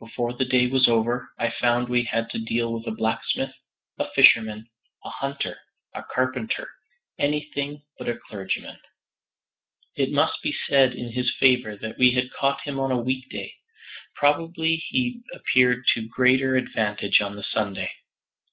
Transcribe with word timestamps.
Before 0.00 0.32
the 0.32 0.44
day 0.44 0.66
was 0.66 0.88
over, 0.88 1.30
I 1.38 1.48
found 1.48 1.88
we 1.88 2.02
had 2.02 2.28
to 2.30 2.40
deal 2.40 2.72
with 2.72 2.88
a 2.88 2.90
blacksmith, 2.90 3.52
a 4.00 4.10
fisherman, 4.10 4.68
a 5.04 5.10
hunter, 5.10 5.56
a 5.94 6.02
carpenter, 6.12 6.68
anything 7.20 7.84
but 7.96 8.08
a 8.08 8.18
clergyman. 8.28 8.80
It 9.94 10.10
must 10.10 10.42
be 10.42 10.52
said 10.68 10.92
in 10.92 11.12
his 11.12 11.32
favor 11.38 11.76
that 11.76 11.98
we 11.98 12.10
had 12.14 12.32
caught 12.32 12.62
him 12.62 12.80
on 12.80 12.90
a 12.90 12.96
weekday; 13.00 13.54
probably 14.16 14.82
he 14.88 15.22
appeared 15.32 15.84
to 15.94 16.08
greater 16.08 16.56
advantage 16.56 17.20
on 17.20 17.36
the 17.36 17.44
Sunday. 17.44 17.92